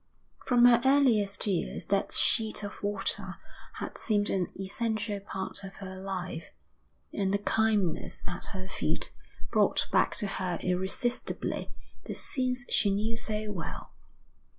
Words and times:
From 0.47 0.65
her 0.65 0.81
earliest 0.83 1.45
years 1.45 1.85
that 1.85 2.11
sheet 2.11 2.63
of 2.63 2.81
water 2.81 3.35
had 3.73 3.99
seemed 3.99 4.31
an 4.31 4.47
essential 4.59 5.19
part 5.19 5.63
of 5.63 5.75
her 5.75 5.95
life, 5.95 6.49
and 7.13 7.31
the 7.31 7.37
calmness 7.37 8.23
at 8.27 8.45
her 8.45 8.67
feet 8.67 9.13
brought 9.51 9.85
back 9.91 10.15
to 10.15 10.25
her 10.25 10.57
irresistibly 10.63 11.71
the 12.05 12.15
scenes 12.15 12.65
she 12.67 12.89
knew 12.89 13.15
so 13.15 13.51
well. 13.51 13.93